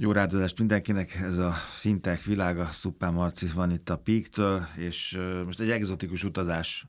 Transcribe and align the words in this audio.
Jó 0.00 0.12
rádozást 0.12 0.58
mindenkinek, 0.58 1.14
ez 1.14 1.38
a 1.38 1.52
fintech 1.52 2.26
világa, 2.26 2.68
Szuppán 2.72 3.12
Marci 3.12 3.46
van 3.54 3.70
itt 3.70 3.88
a 3.88 3.96
Peak-től, 3.96 4.66
és 4.76 5.18
most 5.44 5.60
egy 5.60 5.70
egzotikus 5.70 6.24
utazás 6.24 6.86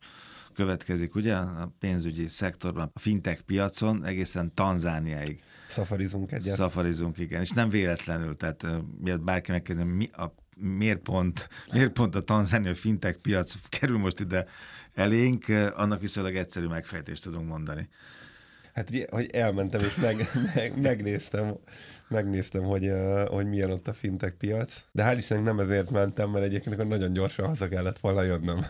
következik, 0.54 1.16
ugye, 1.16 1.36
a 1.36 1.74
pénzügyi 1.80 2.28
szektorban, 2.28 2.92
a 2.94 3.00
fintech 3.00 3.42
piacon, 3.42 4.06
egészen 4.06 4.54
Tanzániáig. 4.54 5.42
Szafarizunk 5.68 6.32
egyet. 6.32 6.56
Szafarizunk, 6.56 7.18
igen, 7.18 7.42
és 7.42 7.50
nem 7.50 7.70
véletlenül, 7.70 8.36
tehát 8.36 8.68
miért 9.02 9.24
bárki 9.24 9.52
megkezdeni, 9.52 9.92
mi 9.92 10.10
a 10.12 10.34
miért 10.56 11.00
pont, 11.00 11.50
miért 11.72 11.92
pont 11.92 12.16
a 12.16 12.22
tanzániai 12.22 12.74
fintech 12.74 13.18
piac 13.18 13.56
kerül 13.70 13.98
most 13.98 14.20
ide 14.20 14.46
elénk, 14.94 15.48
annak 15.76 16.02
viszonylag 16.02 16.36
egyszerű 16.36 16.68
megfejtést 16.68 17.24
tudunk 17.24 17.48
mondani. 17.48 17.90
Hát 18.74 19.08
hogy 19.10 19.30
elmentem 19.32 19.80
és 19.80 19.96
meg, 19.96 20.30
meg, 20.56 20.82
megnéztem, 20.82 21.56
megnéztem, 22.10 22.64
hogy, 22.64 22.92
hogy 23.28 23.48
milyen 23.48 23.72
ott 23.72 23.88
a 23.88 23.94
fintech 23.94 24.34
piac, 24.34 24.84
de 24.92 25.04
hál' 25.04 25.18
Istennek 25.18 25.44
nem 25.44 25.60
ezért 25.60 25.92
mentem, 25.92 26.30
mert 26.30 26.46
egyébként 26.46 26.88
nagyon 26.88 27.14
gyorsan 27.14 27.46
haza 27.46 27.68
kellett 27.68 28.00
volna 28.00 28.22
jönnöm. 28.22 28.66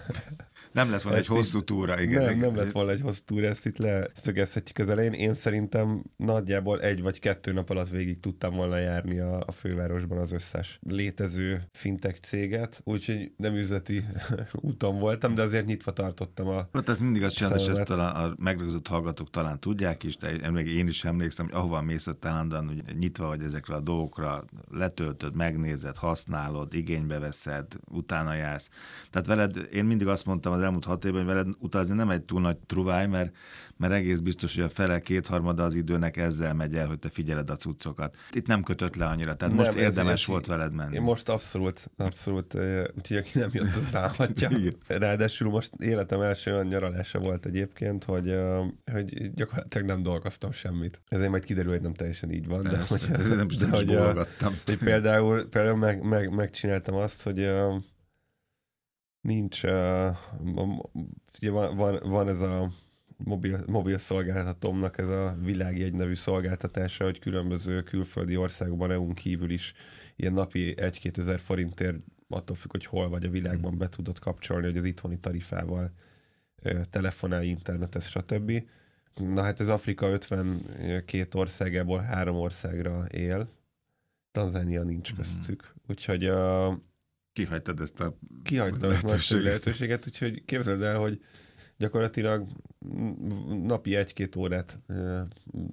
Nem 0.71 0.89
lett 0.89 1.02
volna 1.02 1.17
egy 1.17 1.27
hosszú 1.27 1.63
túra, 1.63 2.02
igen. 2.02 2.23
Nem, 2.23 2.39
nem 2.39 2.55
lett 2.55 2.71
volna 2.71 2.91
egy 2.91 3.02
hosszú 3.02 3.21
túra, 3.25 3.47
ezt 3.47 3.66
itt 3.66 3.77
leszögezhetjük 3.77 4.77
az 4.77 4.89
elején. 4.89 5.13
Én 5.13 5.33
szerintem 5.33 6.03
nagyjából 6.16 6.81
egy 6.81 7.02
vagy 7.02 7.20
kettő 7.20 7.52
nap 7.52 7.70
alatt 7.70 7.89
végig 7.89 8.20
tudtam 8.20 8.55
volna 8.55 8.77
járni 8.77 9.20
a, 9.20 9.44
a 9.45 9.52
fővárosban 9.52 10.17
az 10.17 10.31
összes 10.31 10.80
létező 10.81 11.63
fintech 11.71 12.19
céget, 12.19 12.81
úgyhogy 12.83 13.31
nem 13.38 13.55
üzleti 13.55 14.05
úton 14.53 14.99
voltam, 14.99 15.35
de 15.35 15.41
azért 15.41 15.66
nyitva 15.66 15.91
tartottam 15.91 16.47
a 16.47 16.69
hát 16.73 16.83
Tehát 16.85 17.02
mindig 17.02 17.23
azt 17.23 17.35
csinálta, 17.35 17.59
és 17.59 17.67
ezt 17.67 17.83
talán 17.83 18.16
a 18.16 18.33
megrögzött 18.38 18.88
hallgatók 18.88 19.30
talán 19.30 19.59
tudják 19.59 20.03
is, 20.03 20.17
de 20.17 20.31
én 20.66 20.88
is 20.88 21.05
emlékszem, 21.05 21.45
hogy 21.45 21.55
ahova 21.55 21.81
mész 21.81 22.08
a 22.08 22.13
hogy 22.67 22.83
nyitva 22.99 23.28
vagy 23.29 23.43
ezekre 23.43 23.75
a 23.75 23.79
dolgokra, 23.79 24.43
letöltöd, 24.71 25.35
megnézed, 25.35 25.97
használod, 25.97 26.73
igénybe 26.73 27.19
veszed, 27.19 27.65
utána 27.91 28.33
jársz. 28.33 28.69
Tehát 29.09 29.27
veled, 29.27 29.67
én 29.72 29.85
mindig 29.85 30.08
azt 30.08 30.25
mondtam 30.25 30.53
az 30.53 30.61
elmúlt 30.61 30.85
hat 30.85 31.05
évben, 31.05 31.25
hogy 31.25 31.33
veled 31.33 31.47
utazni 31.59 31.95
nem 31.95 32.09
egy 32.09 32.23
túl 32.23 32.41
nagy 32.41 32.57
truváj, 32.57 33.07
mert, 33.07 33.35
mert 33.77 33.94
egész 33.94 34.19
biztos, 34.19 34.55
hogy 34.55 34.63
a 34.63 34.69
fele 34.69 35.00
kétharmada 35.00 35.63
az 35.63 35.75
időnek 35.75 36.17
ezzel 36.17 36.53
megy 36.53 36.75
el, 36.75 36.88
hogy 36.88 37.00
te 37.00 37.09
figyeled 37.09 37.50
a 37.50 37.55
cuccokat. 37.55 38.16
Itt 38.31 38.47
nem 38.47 38.63
kötött 38.63 38.95
le 38.95 39.05
annyira, 39.05 39.35
tehát 39.35 39.55
nem, 39.55 39.66
most 39.66 39.77
érdemes 39.77 40.25
volt 40.25 40.45
veled 40.45 40.73
menni. 40.73 40.95
Én 40.95 41.02
most 41.02 41.30
abszolút, 41.30 41.89
abszolút, 41.97 42.53
úgyhogy 42.97 43.17
aki 43.17 43.39
nem 43.39 43.50
jött, 43.53 43.75
az 43.75 43.89
bánhatja. 43.91 44.50
Ráadásul 44.88 45.50
most 45.50 45.72
életem 45.80 46.22
első 46.22 46.53
olyan 46.53 46.66
nyaralása 46.66 47.19
volt 47.19 47.45
egyébként, 47.45 48.03
hogy, 48.03 48.35
hogy 48.91 49.33
gyakorlatilag 49.33 49.88
nem 49.88 50.03
dolgoztam 50.03 50.52
semmit. 50.52 51.02
Ezért 51.07 51.30
majd 51.30 51.44
kiderül, 51.44 51.72
hogy 51.72 51.81
nem 51.81 51.94
teljesen 51.94 52.31
így 52.31 52.47
van. 52.47 52.63
Persze, 52.63 53.07
de, 53.07 53.19
hogy, 53.28 53.36
nem, 53.36 53.48
de, 53.48 53.70
hogy, 53.70 53.95
hogy 54.66 54.78
például, 54.78 55.50
például 55.50 55.78
meg, 55.78 56.03
meg, 56.03 56.36
megcsináltam 56.36 56.95
azt, 56.95 57.23
hogy 57.23 57.50
nincs, 59.22 59.64
uh, 59.64 60.17
ugye 61.38 61.52
van, 61.52 61.75
van, 61.75 62.00
van 62.03 62.30
ez 62.30 62.42
a 62.42 62.70
mobil, 63.23 63.64
mobil 63.67 63.97
szolgáltatómnak 63.97 64.97
ez 64.97 65.08
a 65.08 65.38
világjegy 65.44 65.94
nevű 65.94 66.16
szolgáltatása, 66.16 67.03
hogy 67.03 67.20
különböző 67.20 67.84
külföldi 67.84 68.38
országokban 68.38 68.92
EU-n 68.92 69.14
kívül 69.14 69.50
is 69.50 69.73
ilyen 70.16 70.34
napi 70.34 70.73
1-2 70.78 71.17
ezer 71.17 71.40
forintért 71.40 71.97
attól 72.30 72.56
függ, 72.56 72.72
hogy 72.72 72.86
hol 72.86 73.09
vagy 73.09 73.25
a 73.25 73.30
világban 73.30 73.78
be 73.78 73.90
tudod 73.90 74.20
kapcsolni, 74.20 74.66
hogy 74.66 74.78
az 74.78 74.86
itthoni 74.86 75.20
tarifával 75.20 75.92
telefonálj, 76.90 77.47
internetes, 77.47 78.06
stb. 78.06 78.64
Na 79.15 79.41
hát 79.41 79.59
ez 79.59 79.67
Afrika 79.67 80.07
52 80.09 81.39
országából 81.39 81.99
három 81.99 82.35
országra 82.35 83.05
él, 83.05 83.49
Tanzánia 84.31 84.83
nincs 84.83 85.09
mhm. 85.09 85.21
köztük, 85.21 85.73
úgyhogy 85.88 86.29
uh, 86.29 86.73
kihagytad 87.33 87.79
ezt 87.79 87.99
a 87.99 88.17
Kihagytam 88.43 88.89
a 88.89 88.93
lehetőséget, 89.29 90.07
úgyhogy 90.07 90.45
képzeld 90.45 90.81
el, 90.81 90.97
hogy 90.97 91.21
gyakorlatilag 91.80 92.47
napi 93.63 93.95
egy-két 93.95 94.35
órát 94.35 94.79
e, 94.88 95.28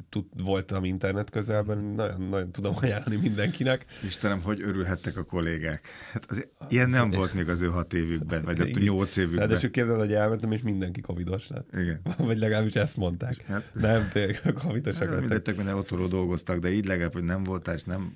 tud, 0.08 0.24
voltam 0.36 0.84
internet 0.84 1.30
közelben, 1.30 1.78
nagyon, 1.78 2.20
nagyon 2.20 2.50
tudom 2.50 2.74
ajánlani 2.82 3.16
mindenkinek. 3.16 3.84
Istenem, 4.04 4.42
hogy 4.42 4.62
örülhettek 4.62 5.16
a 5.16 5.24
kollégák. 5.24 5.88
Hát 6.12 6.24
az, 6.28 6.48
ilyen 6.68 6.90
nem 6.90 7.10
volt 7.10 7.34
még 7.34 7.48
az 7.48 7.62
ő 7.62 7.66
hat 7.66 7.92
évükben, 7.92 8.44
vagy 8.44 8.58
nem 8.58 8.68
nyolc 8.68 9.16
évükben. 9.16 9.46
Ráadásul 9.46 9.70
képzeld, 9.70 9.98
hogy 9.98 10.12
elmentem, 10.12 10.52
és 10.52 10.62
mindenki 10.62 11.00
covidos 11.00 11.48
lett. 11.48 11.68
Igen. 11.76 12.00
Vagy 12.18 12.38
legalábbis 12.38 12.74
ezt 12.74 12.96
mondták. 12.96 13.44
Hát, 13.46 13.70
nem, 13.72 14.08
tényleg 14.12 14.52
covidosak 14.54 15.00
lettek. 15.00 15.20
Mindegy, 15.20 15.42
tök 15.42 15.56
minden 15.56 15.74
otthonról 15.74 16.08
dolgoztak, 16.08 16.58
de 16.58 16.70
így 16.70 16.86
legalább, 16.86 17.12
hogy 17.12 17.24
nem 17.24 17.44
voltál, 17.44 17.74
és 17.74 17.82
nem 17.82 18.12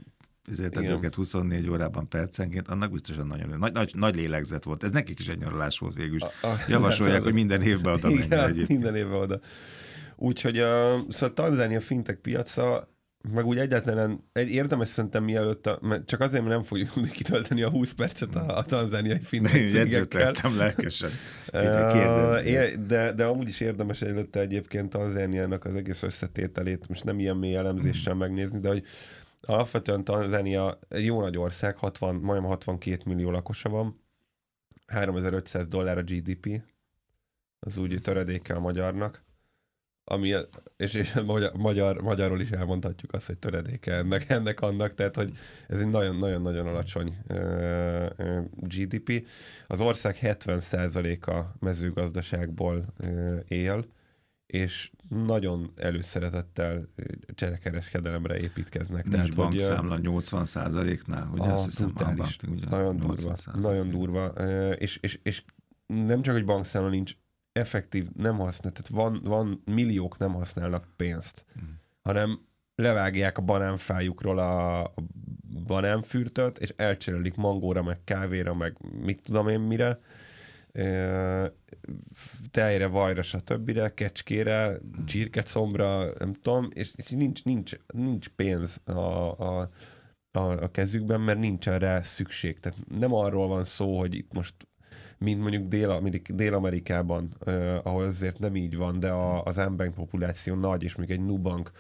ezért 0.51 0.81
őket 0.81 1.15
24 1.15 1.71
órában 1.71 2.09
percenként, 2.09 2.69
annak 2.69 2.93
biztosan 2.93 3.27
nagyon 3.27 3.59
nagy, 3.59 3.73
nagy, 3.73 3.93
nagy 3.95 4.15
lélegzet 4.15 4.65
volt. 4.65 4.83
Ez 4.83 4.91
nekik 4.91 5.21
is 5.21 5.29
egy 5.29 5.39
nyaralás 5.39 5.79
volt 5.79 5.95
végül 5.95 6.17
is. 6.17 6.23
A, 6.23 6.47
a, 6.47 6.57
Javasolják, 6.69 7.23
hogy 7.23 7.33
minden 7.33 7.63
évben 7.63 7.93
oda 7.93 8.11
menjen 8.11 8.45
egyébként. 8.45 8.69
minden 8.69 8.97
évben 8.97 9.21
oda. 9.21 9.41
Úgyhogy 10.17 10.59
a, 10.59 10.99
szóval 11.09 11.33
Tanzánia 11.35 11.81
fintech 11.81 12.21
piaca 12.21 12.89
meg 13.33 13.47
úgy 13.47 13.59
egyáltalán 13.59 14.25
egy 14.33 14.51
érdemes 14.51 14.89
szerintem 14.89 15.25
mielőtt, 15.25 15.67
a, 15.67 15.79
mert 15.83 16.07
csak 16.07 16.21
azért, 16.21 16.43
mert 16.43 16.55
nem 16.55 16.65
fogjuk 16.65 16.91
tudni 16.91 17.11
kitölteni 17.11 17.63
a 17.63 17.71
20 17.71 17.93
percet 17.93 18.35
a, 18.37 18.57
a 18.57 18.63
tanzániai 18.63 19.21
fintech 19.23 19.67
cégekkel. 19.71 20.33
lelkesen. 20.57 21.11
de, 22.87 23.13
de 23.13 23.25
amúgy 23.25 23.49
is 23.49 23.61
érdemes 23.61 24.03
előtte 24.03 24.41
egyébként 24.41 24.89
Tanzániának 24.89 25.65
az 25.65 25.75
egész 25.75 26.03
összetételét, 26.03 26.89
most 26.89 27.05
nem 27.05 27.19
ilyen 27.19 27.37
mély 27.37 27.55
elemzéssel 27.55 28.15
megnézni, 28.15 28.61
de 28.61 28.69
hogy 28.69 28.85
Alapvetően 29.41 30.05
Tanzánia 30.05 30.79
egy 30.89 31.05
jó 31.05 31.21
nagy 31.21 31.39
ország, 31.39 31.77
60, 31.77 32.15
majdnem 32.15 32.51
62 32.51 33.03
millió 33.05 33.31
lakosa 33.31 33.69
van, 33.69 34.01
3500 34.87 35.67
dollár 35.67 35.99
a 35.99 36.03
GDP, 36.03 36.63
az 37.59 37.77
úgy 37.77 38.03
töredéke 38.03 38.55
a 38.55 38.61
magyarnak, 38.61 39.23
ami, 40.05 40.35
és, 40.77 40.95
és 40.95 41.13
magyar, 41.27 41.53
magyar, 41.53 42.01
magyarról 42.01 42.41
is 42.41 42.51
elmondhatjuk 42.51 43.13
azt, 43.13 43.27
hogy 43.27 43.39
töredéke 43.39 43.95
ennek, 43.95 44.29
ennek 44.31 44.61
annak, 44.61 44.95
tehát 44.95 45.17
hogy 45.17 45.33
ez 45.69 45.81
egy 45.81 45.91
nagyon-nagyon-nagyon 45.91 46.67
alacsony 46.67 47.19
uh, 47.29 48.45
GDP. 48.53 49.27
Az 49.67 49.81
ország 49.81 50.19
70%-a 50.21 51.65
mezőgazdaságból 51.65 52.85
uh, 52.99 53.39
él, 53.49 53.85
és 54.51 54.91
nagyon 55.09 55.73
előszeretettel 55.77 56.89
cserekereskedelemre 57.35 58.39
építkeznek. 58.41 59.03
Nincs 59.03 59.17
Tehát, 59.17 59.35
bankszámla 59.37 59.95
hogy, 59.95 60.03
80 60.03 60.47
nál 61.07 61.31
ugye 61.33 61.49
a, 61.49 61.53
azt 61.53 61.65
hiszem, 61.65 61.87
brutális, 61.87 62.37
ugye, 62.49 62.67
nagyon 62.69 62.97
durva, 62.97 63.37
nagyon 63.55 63.91
durva, 63.91 64.27
és, 64.75 64.97
és, 64.97 65.21
és 65.23 65.45
nem 65.87 66.23
csak, 66.23 66.35
hogy 66.35 66.45
bankszámla 66.45 66.89
nincs, 66.89 67.17
effektív 67.53 68.09
nem 68.15 68.39
használ, 68.39 68.73
tehát 68.73 68.89
van, 68.89 69.21
van 69.23 69.63
milliók 69.65 70.19
nem 70.19 70.33
használnak 70.33 70.89
pénzt, 70.97 71.45
hmm. 71.55 71.81
hanem 72.03 72.41
levágják 72.75 73.39
a 73.39 73.43
banánfájukról 73.43 74.39
a, 74.39 74.83
a 74.85 74.95
banánfürtöt, 75.67 76.59
és 76.59 76.75
elcserélik 76.77 77.35
mangóra, 77.35 77.83
meg 77.83 78.05
kávéra, 78.05 78.55
meg 78.55 78.77
mit 79.03 79.21
tudom 79.23 79.49
én 79.49 79.61
mire, 79.61 80.01
tejre, 82.51 82.87
vajra, 82.87 83.23
stb. 83.23 83.95
kecskére, 83.95 84.79
csirkecombra, 85.07 86.13
nem 86.19 86.33
tudom, 86.33 86.69
és, 86.73 86.93
és 86.97 87.09
nincs, 87.09 87.45
nincs, 87.45 87.73
nincs 87.87 88.29
pénz 88.29 88.81
a, 88.85 88.91
a, 88.91 89.71
a, 90.33 90.41
a 90.41 90.71
kezükben, 90.71 91.21
mert 91.21 91.39
nincsen 91.39 91.79
rá 91.79 92.03
szükség. 92.03 92.61
Tehát 92.61 92.79
nem 92.99 93.15
arról 93.15 93.49
van 93.49 93.65
szó, 93.65 93.99
hogy 93.99 94.15
itt 94.15 94.33
most 94.33 94.55
mint 95.19 95.41
mondjuk 95.41 95.65
Dél-Amerik- 95.65 96.33
Dél-Amerikában, 96.33 97.33
eh, 97.47 97.87
ahol 97.87 98.05
azért 98.05 98.39
nem 98.39 98.57
így 98.57 98.77
van, 98.77 99.01
de 99.01 99.09
a, 99.09 99.43
az 99.43 99.57
M-bank 99.57 99.95
populáció 99.95 100.55
nagy, 100.55 100.83
és 100.83 100.97
még 100.97 101.11
egy 101.11 101.25
Nubank 101.25 101.71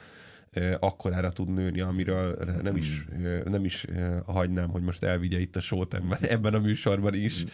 eh, 0.50 0.74
akkorára 0.80 1.30
tud 1.30 1.48
nőni, 1.48 1.80
amiről 1.80 2.38
nem 2.62 2.76
is, 2.76 3.04
eh, 3.22 3.42
nem 3.44 3.64
is 3.64 3.84
eh, 3.84 4.20
hagynám, 4.26 4.68
hogy 4.68 4.82
most 4.82 5.02
elvigye 5.02 5.38
itt 5.38 5.56
a 5.56 5.60
sót 5.60 5.94
ebben 6.20 6.54
a 6.54 6.58
műsorban 6.58 7.14
is. 7.14 7.44
Uh, 7.44 7.50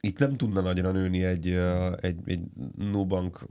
itt 0.00 0.18
nem 0.18 0.36
tudna 0.36 0.60
nagyra 0.60 0.90
nőni 0.90 1.24
egy, 1.24 1.48
egy, 2.00 2.18
egy 2.24 2.40
Nubank 2.76 3.46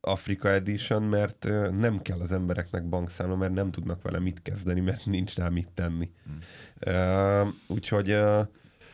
Afrika 0.00 0.50
Edition, 0.52 1.02
mert 1.02 1.48
nem 1.78 2.02
kell 2.02 2.20
az 2.20 2.32
embereknek 2.32 2.88
bankszámla, 2.88 3.36
mert 3.36 3.52
nem 3.52 3.70
tudnak 3.70 4.02
vele 4.02 4.18
mit 4.18 4.42
kezdeni, 4.42 4.80
mert 4.80 5.06
nincs 5.06 5.36
rá 5.36 5.48
mit 5.48 5.72
tenni. 5.74 6.10
Hmm. 6.24 7.54
Úgyhogy 7.66 8.16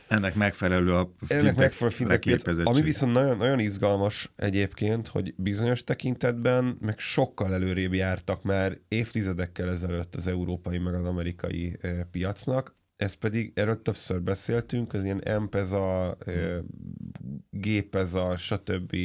ennek 0.08 0.34
megfelelő 0.34 0.94
a 0.94 1.12
ennek 1.26 1.56
megfelelő 1.56 2.62
Ami 2.64 2.80
viszont 2.80 3.12
nagyon, 3.12 3.36
nagyon 3.36 3.58
izgalmas 3.58 4.32
egyébként, 4.36 5.08
hogy 5.08 5.34
bizonyos 5.36 5.84
tekintetben 5.84 6.76
meg 6.80 6.98
sokkal 6.98 7.52
előrébb 7.52 7.92
jártak 7.92 8.42
már 8.42 8.78
évtizedekkel 8.88 9.68
ezelőtt 9.68 10.14
az 10.14 10.26
európai 10.26 10.78
meg 10.78 10.94
az 10.94 11.06
amerikai 11.06 11.78
piacnak, 12.10 12.74
ez 12.96 13.14
pedig, 13.14 13.52
erről 13.54 13.82
többször 13.82 14.22
beszéltünk, 14.22 14.94
az 14.94 15.04
ilyen 15.04 15.42
M-peza, 15.42 16.16
gépeza, 17.50 18.36
stb. 18.36 18.96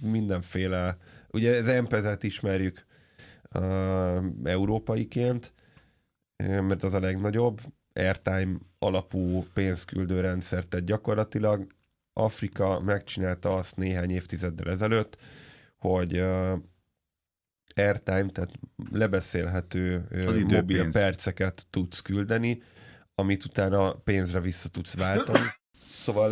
mindenféle, 0.00 0.96
ugye 1.30 1.56
az 1.56 1.82
M-pezet 1.82 2.22
ismerjük 2.22 2.84
uh, 3.54 4.24
európaiként, 4.44 5.54
mert 6.36 6.82
az 6.82 6.94
a 6.94 7.00
legnagyobb, 7.00 7.60
airtime 7.92 8.58
alapú 8.78 9.46
pénzküldő 9.54 10.20
rendszert, 10.20 10.68
tehát 10.68 10.86
gyakorlatilag 10.86 11.66
Afrika 12.12 12.80
megcsinálta 12.80 13.54
azt 13.54 13.76
néhány 13.76 14.10
évtizeddel 14.10 14.70
ezelőtt, 14.70 15.16
hogy 15.76 16.18
uh, 16.18 16.58
airtime, 17.74 18.26
tehát 18.26 18.52
lebeszélhető 18.90 20.06
uh, 20.10 20.42
mobil 20.42 20.90
perceket 20.90 21.66
tudsz 21.70 22.00
küldeni, 22.00 22.62
amit 23.20 23.44
utána 23.44 23.92
pénzre 23.92 24.40
vissza 24.40 24.68
tudsz 24.68 24.94
váltani. 24.94 25.38
Szóval 25.78 26.30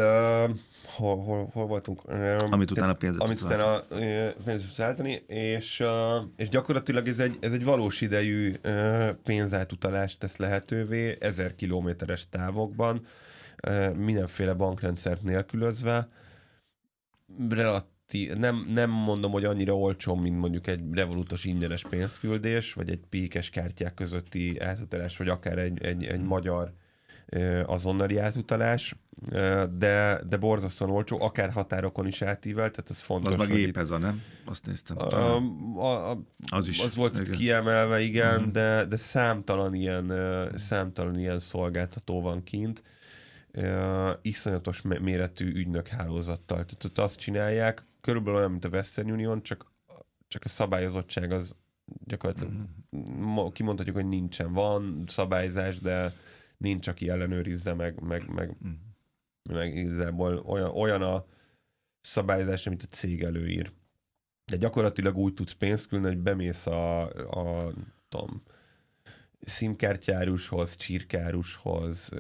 uh, 0.48 0.56
hol, 0.84 1.16
hol, 1.24 1.48
hol 1.52 1.66
voltunk? 1.66 2.02
Um, 2.08 2.52
amit 2.52 2.70
utána 2.70 2.94
pénzet 2.94 3.22
Amit 3.22 3.40
utána 3.40 3.80
pénzet 4.44 4.66
tudsz 4.66 4.76
váltani, 4.76 5.12
és, 5.26 5.80
uh, 5.80 6.24
és 6.36 6.48
gyakorlatilag 6.48 7.08
ez 7.08 7.18
egy, 7.18 7.36
ez 7.40 7.52
egy 7.52 7.64
valós 7.64 8.00
idejű 8.00 8.54
uh, 8.64 9.10
pénzátutalást 9.10 10.18
tesz 10.18 10.36
lehetővé 10.36 11.16
ezer 11.20 11.54
kilométeres 11.54 12.28
távokban, 12.28 13.06
uh, 13.66 13.94
mindenféle 13.94 14.52
bankrendszert 14.52 15.22
nélkülözve, 15.22 16.08
relatív, 17.48 17.96
nem, 18.38 18.66
nem 18.74 18.90
mondom, 18.90 19.30
hogy 19.30 19.44
annyira 19.44 19.76
olcsó, 19.76 20.14
mint 20.14 20.38
mondjuk 20.38 20.66
egy 20.66 20.80
revolutos 20.92 21.44
ingyenes 21.44 21.84
pénzküldés, 21.88 22.72
vagy 22.72 22.90
egy 22.90 23.00
pékes 23.10 23.50
kártyák 23.50 23.94
közötti 23.94 24.60
átutalás, 24.60 25.16
vagy 25.16 25.28
akár 25.28 25.58
egy, 25.58 25.82
egy, 25.82 26.04
egy 26.04 26.22
magyar 26.22 26.72
azonnali 27.66 28.18
átutalás, 28.18 28.94
de, 29.78 30.20
de 30.28 30.36
borzasztóan 30.36 30.90
olcsó, 30.90 31.20
akár 31.22 31.50
határokon 31.50 32.06
is 32.06 32.22
átível, 32.22 32.70
tehát 32.70 32.90
ez 32.90 33.00
fontos. 33.00 33.32
Az 33.32 33.48
meg 33.48 33.58
épp 33.58 33.76
ez 33.76 33.90
a, 33.90 33.98
nem? 33.98 34.22
Azt 34.44 34.66
néztem. 34.66 34.98
A, 34.98 35.36
a, 35.76 36.10
a, 36.10 36.18
az 36.50 36.68
is. 36.68 36.80
Az 36.80 36.96
volt 36.96 37.18
igen. 37.18 37.32
kiemelve, 37.32 38.00
igen, 38.00 38.36
uh-huh. 38.36 38.52
de, 38.52 38.84
de 38.84 38.96
számtalan 38.96 39.74
ilyen, 39.74 40.12
számtalan 40.54 41.18
ilyen 41.18 41.38
szolgáltató 41.38 42.20
van 42.20 42.42
kint, 42.42 42.82
uh, 43.54 44.10
iszonyatos 44.22 44.82
méretű 44.82 45.52
ügynök 45.52 45.88
hálózattal. 45.88 46.64
Tehát 46.64 46.98
azt 46.98 47.18
csinálják, 47.18 47.86
körülbelül 48.00 48.38
olyan, 48.38 48.50
mint 48.50 48.64
a 48.64 48.68
Western 48.68 49.10
Union, 49.10 49.42
csak, 49.42 49.72
csak 50.28 50.44
a 50.44 50.48
szabályozottság 50.48 51.32
az 51.32 51.56
gyakorlatilag 52.04 52.52
uh-huh. 52.90 53.52
kimondhatjuk, 53.52 53.96
hogy 53.96 54.08
nincsen. 54.08 54.52
Van 54.52 55.04
szabályzás, 55.06 55.80
de 55.80 56.14
nincs, 56.56 56.88
aki 56.88 57.08
ellenőrizze, 57.08 57.74
meg, 57.74 58.00
meg, 58.00 58.28
meg, 58.28 58.56
mm. 58.66 58.72
meg 59.52 59.76
igazából 59.76 60.36
olyan, 60.36 60.70
olyan 60.70 61.02
a 61.02 61.24
szabályzás, 62.00 62.66
amit 62.66 62.82
a 62.82 62.86
cég 62.86 63.22
előír. 63.22 63.72
De 64.44 64.56
gyakorlatilag 64.56 65.16
úgy 65.16 65.34
tudsz 65.34 65.52
pénzt 65.52 65.86
küldeni, 65.86 66.14
hogy 66.14 66.22
bemész 66.22 66.66
a, 66.66 67.02
a 67.30 67.72
tudom, 68.08 68.42
szimkártyárushoz, 69.44 70.76
csirkárushoz, 70.76 72.10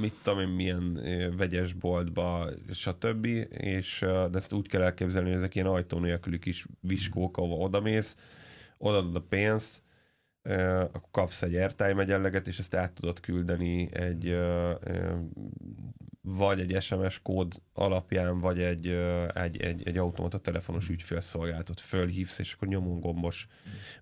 mit 0.00 0.14
tudom 0.22 0.40
én, 0.40 0.48
milyen 0.48 1.00
vegyes 1.36 1.72
boltba, 1.72 2.48
stb. 2.72 3.24
És, 3.50 3.98
de 4.00 4.28
ezt 4.38 4.52
úgy 4.52 4.68
kell 4.68 4.82
elképzelni, 4.82 5.28
hogy 5.28 5.36
ezek 5.36 5.54
ilyen 5.54 5.66
ajtó 5.66 5.98
nélküli 5.98 6.38
kis 6.38 6.66
viskók, 6.80 7.36
ahova 7.36 7.54
odamész, 7.54 8.16
odaadod 8.78 9.16
a 9.16 9.20
pénzt, 9.28 9.82
akkor 10.92 11.08
kapsz 11.10 11.42
egy 11.42 11.54
airtime 11.54 12.02
egyenleget, 12.02 12.46
és 12.46 12.58
ezt 12.58 12.74
át 12.74 12.92
tudod 12.92 13.20
küldeni 13.20 13.88
egy 13.92 14.36
vagy 16.26 16.60
egy 16.60 16.82
SMS 16.82 17.20
kód 17.22 17.54
alapján, 17.74 18.38
vagy 18.38 18.60
egy, 18.60 18.86
egy, 19.34 19.56
egy, 19.56 19.82
egy 19.84 19.98
automata 19.98 20.38
telefonos 20.38 20.88
ügyfélszolgálatot 20.88 21.80
fölhívsz, 21.80 22.38
és 22.38 22.52
akkor 22.52 22.68
nyomon 22.68 23.00
gombos 23.00 23.46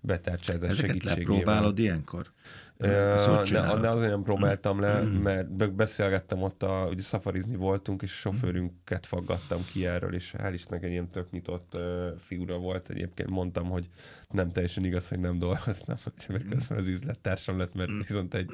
betárcsázás 0.01 0.69
Ezeket 0.71 0.89
segítségével. 0.89 1.35
lepróbálod 1.35 1.79
ilyenkor? 1.79 2.31
Ne, 2.77 3.89
azért 3.89 4.11
nem 4.11 4.23
próbáltam 4.23 4.79
le, 4.79 5.01
mm. 5.01 5.07
mert 5.07 5.73
beszélgettem 5.73 6.41
ott, 6.41 6.63
a, 6.63 6.87
ugye 6.89 7.01
szafarizni 7.01 7.55
voltunk, 7.55 8.01
és 8.01 8.11
a 8.13 8.17
sofőrünket 8.17 9.05
faggattam 9.05 9.65
ki 9.65 9.85
erről, 9.85 10.13
és 10.13 10.33
hál' 10.37 10.51
Istennek 10.53 10.83
egy 10.83 10.91
ilyen 10.91 11.09
tök 11.09 11.31
nyitott 11.31 11.77
figura 12.19 12.57
volt. 12.57 12.89
Egyébként 12.89 13.29
mondtam, 13.29 13.69
hogy 13.69 13.89
nem 14.29 14.51
teljesen 14.51 14.85
igaz, 14.85 15.07
hogy 15.07 15.19
nem 15.19 15.39
dolgoztam, 15.39 15.95
mert 16.27 16.49
közben 16.49 16.77
az 16.77 16.87
üzlettársam 16.87 17.57
lett, 17.57 17.73
mert 17.73 17.91
viszont 18.07 18.33
egy, 18.33 18.49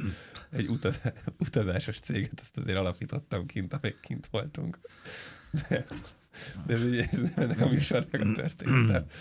egy 0.50 0.68
utaz, 0.68 1.01
utazásos 1.39 2.00
céget 2.00 2.39
azt 2.39 2.57
azért 2.57 2.77
alapítottam 2.77 3.45
kint, 3.45 3.74
amíg 3.74 4.00
kint 4.00 4.27
voltunk. 4.27 4.80
De, 5.69 5.86
de 6.65 6.74
ez, 6.74 6.81
ez 7.36 7.48
nem 7.48 7.63
a 7.63 7.69
műsornak 7.69 8.22
a 8.22 8.31
történet. 8.31 9.12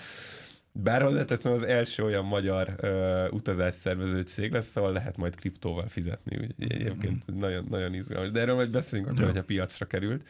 Bár 0.83 1.03
hozzáteszem, 1.03 1.53
az 1.53 1.63
első 1.63 2.05
olyan 2.05 2.25
magyar 2.25 2.75
uh, 2.83 3.35
utazásszervező 3.35 4.23
cég 4.23 4.53
lesz, 4.53 4.67
szóval 4.67 4.93
lehet 4.93 5.17
majd 5.17 5.35
kriptóval 5.35 5.89
fizetni, 5.89 6.37
úgyhogy 6.37 6.73
egyébként 6.73 7.33
mm. 7.33 7.39
nagyon, 7.39 7.67
nagyon 7.69 7.95
izgalmas. 7.95 8.31
De 8.31 8.41
erről 8.41 8.55
majd 8.55 8.71
beszélünk 8.71 9.09
akkor, 9.09 9.25
hogy 9.25 9.37
a 9.37 9.43
piacra 9.43 9.87
került. 9.87 10.29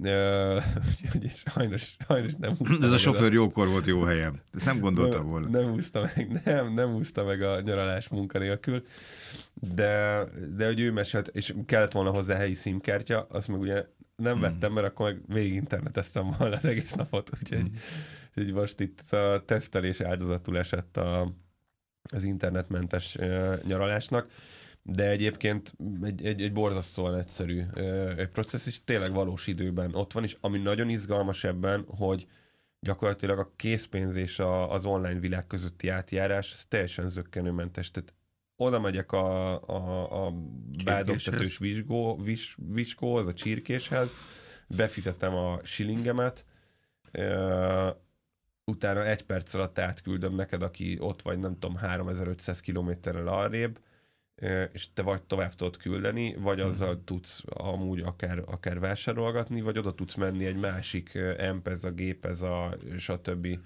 Uh, 0.00 0.62
úgyhogy 1.04 1.32
sajnos, 1.54 1.96
sajnos 2.06 2.32
nem 2.38 2.56
húzta 2.56 2.84
Ez 2.84 2.92
a 2.92 2.98
sofőr 2.98 3.30
a... 3.30 3.34
jókor 3.34 3.68
volt 3.68 3.86
jó 3.86 4.02
helyem. 4.02 4.40
Ezt 4.54 4.64
nem 4.64 4.80
gondoltam 4.80 5.20
nem, 5.20 5.28
volna. 5.28 5.48
Nem 5.48 5.70
húzta 5.70 6.10
meg, 6.14 6.40
nem, 6.44 6.72
nem 6.72 6.90
húzta 6.90 7.24
meg 7.24 7.42
a 7.42 7.60
nyaralás 7.60 8.08
munkanélkül. 8.08 8.84
De, 9.54 10.24
de 10.56 10.66
hogy 10.66 10.80
ő 10.80 10.92
mesélt, 10.92 11.28
és 11.28 11.54
kellett 11.66 11.92
volna 11.92 12.10
hozzá 12.10 12.36
helyi 12.36 12.54
szimkártya, 12.54 13.26
azt 13.30 13.48
meg 13.48 13.60
ugye 13.60 13.86
nem 14.16 14.36
mm. 14.38 14.40
vettem, 14.40 14.72
mert 14.72 14.86
akkor 14.86 15.06
meg 15.06 15.20
végig 15.26 15.54
interneteztem 15.54 16.34
volna 16.38 16.56
az 16.56 16.64
egész 16.64 16.92
napot, 16.92 17.30
úgyhogy 17.40 17.62
mm 17.62 17.74
így 18.36 18.52
most 18.52 18.80
itt 18.80 19.00
a 19.10 19.42
tesztelés 19.44 20.00
áldozatul 20.00 20.58
esett 20.58 20.96
a, 20.96 21.32
az 22.02 22.24
internetmentes 22.24 23.16
nyaralásnak, 23.62 24.30
de 24.82 25.10
egyébként 25.10 25.72
egy, 26.02 26.26
egy, 26.26 26.42
egy 26.42 26.52
borzasztóan 26.52 27.18
egyszerű 27.18 27.62
egy 28.16 28.28
processz, 28.28 28.66
és 28.66 28.84
tényleg 28.84 29.12
valós 29.12 29.46
időben 29.46 29.94
ott 29.94 30.12
van, 30.12 30.24
és 30.24 30.36
ami 30.40 30.58
nagyon 30.58 30.88
izgalmas 30.88 31.44
ebben, 31.44 31.84
hogy 31.86 32.26
gyakorlatilag 32.80 33.38
a 33.38 33.52
készpénz 33.56 34.16
és 34.16 34.38
a, 34.38 34.72
az 34.72 34.84
online 34.84 35.20
világ 35.20 35.46
közötti 35.46 35.88
átjárás, 35.88 36.52
ez 36.52 36.66
teljesen 36.66 37.08
zöggenőmentes. 37.08 37.90
Tehát 37.90 38.14
oda 38.56 38.80
megyek 38.80 39.12
a, 39.12 39.60
a, 39.66 40.26
a 40.26 40.32
bádogtetős 40.84 41.58
vizsgó, 41.58 42.16
vis, 42.16 42.56
viskóhoz, 42.72 43.26
a 43.26 43.34
csirkéshez, 43.34 44.10
befizetem 44.66 45.34
a 45.34 45.60
shillingemet, 45.62 46.44
utána 48.82 49.06
egy 49.06 49.22
perc 49.22 49.54
alatt 49.54 49.78
átküldöm 49.78 50.34
neked, 50.34 50.62
aki 50.62 50.96
ott 51.00 51.22
vagy, 51.22 51.38
nem 51.38 51.58
tudom, 51.58 51.76
3500 51.76 52.60
kilométerrel 52.60 53.26
arrébb, 53.26 53.78
és 54.72 54.92
te 54.92 55.02
vagy 55.02 55.22
tovább 55.22 55.54
tudod 55.54 55.76
küldeni, 55.76 56.34
vagy 56.34 56.58
mhm. 56.58 56.66
azzal 56.66 57.04
tudsz 57.04 57.42
amúgy 57.48 58.00
akár, 58.00 58.42
akár 58.46 58.80
vásárolgatni, 58.80 59.60
vagy 59.60 59.78
oda 59.78 59.94
tudsz 59.94 60.14
menni 60.14 60.44
egy 60.44 60.56
másik 60.56 61.14
ez 61.64 61.84
a 61.84 61.90
gép, 61.90 62.24
ez 62.24 62.40
a 62.40 62.76
stb. 62.98 63.58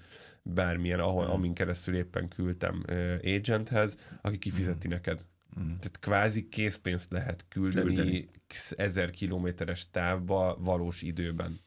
bármilyen, 0.43 0.99
ahol, 0.99 1.21
uh-huh. 1.21 1.35
amin 1.35 1.53
keresztül 1.53 1.95
éppen 1.95 2.27
küldtem 2.27 2.83
agenthez, 3.23 3.97
aki 4.21 4.37
kifizeti 4.37 4.87
uh-huh. 4.87 4.93
neked. 4.93 5.25
Uh-huh. 5.49 5.67
Tehát 5.67 5.99
kvázi 5.99 6.47
készpénzt 6.49 7.11
lehet 7.11 7.45
küldeni, 7.49 7.85
küldeni. 7.85 8.29
ezer 8.75 9.09
kilométeres 9.09 9.89
távba 9.91 10.57
valós 10.59 11.01
időben. 11.01 11.65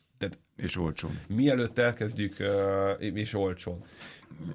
És 0.62 0.76
olcsón. 0.76 1.20
Mielőtt 1.28 1.78
elkezdjük, 1.78 2.36
uh, 2.40 3.16
és 3.16 3.34
olcsón. 3.34 3.84